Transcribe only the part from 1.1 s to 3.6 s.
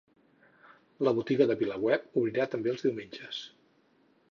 Botiga de VilaWeb obrirà també els diumenges